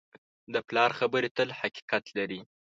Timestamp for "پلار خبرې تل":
0.67-1.49